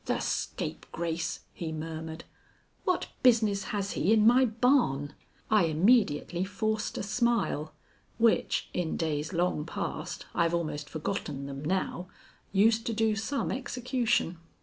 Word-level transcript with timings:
"The 0.05 0.17
scapegrace!" 0.19 1.41
he 1.53 1.71
murmured. 1.71 2.23
"What 2.85 3.09
business 3.21 3.65
has 3.65 3.91
he 3.91 4.11
in 4.11 4.25
my 4.25 4.45
barn?" 4.45 5.13
I 5.51 5.65
immediately 5.65 6.43
forced 6.43 6.97
a 6.97 7.03
smile 7.03 7.71
which, 8.17 8.71
in 8.73 8.97
days 8.97 9.31
long 9.31 9.63
past 9.63 10.25
(I've 10.33 10.55
almost 10.55 10.89
forgotten 10.89 11.45
them 11.45 11.63
now), 11.63 12.07
used 12.51 12.87
to 12.87 12.93
do 12.93 13.15
some 13.15 13.51
execution. 13.51 14.39